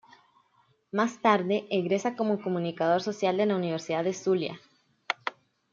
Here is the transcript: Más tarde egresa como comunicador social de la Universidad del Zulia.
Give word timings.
Más 0.91 1.21
tarde 1.21 1.67
egresa 1.69 2.15
como 2.15 2.41
comunicador 2.41 3.03
social 3.03 3.37
de 3.37 3.45
la 3.45 3.55
Universidad 3.55 4.03
del 4.03 4.15
Zulia. 4.15 4.59